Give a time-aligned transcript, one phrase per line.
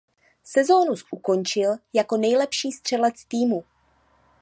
[0.43, 3.63] Sezónu ukončil jako nejlepší střelec týmu.